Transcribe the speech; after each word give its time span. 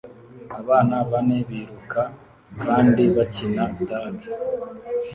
Abana 0.59 0.95
bane 1.11 1.37
biruka 1.49 2.01
kandi 2.63 3.03
bakina 3.15 3.63
tagi 3.87 4.29